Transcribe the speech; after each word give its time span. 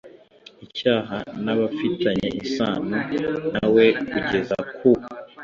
Icyaha 0.65 1.17
n 1.43 1.45
abafitanye 1.53 2.27
isano 2.43 2.97
nawe 3.53 3.85
kugeza 4.11 4.57
ku 4.75 4.89